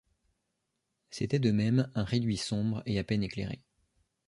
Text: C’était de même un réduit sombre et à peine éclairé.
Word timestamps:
C’était 1.11 1.37
de 1.37 1.51
même 1.51 1.91
un 1.93 2.03
réduit 2.03 2.35
sombre 2.37 2.81
et 2.87 2.97
à 2.97 3.03
peine 3.03 3.21
éclairé. 3.21 3.61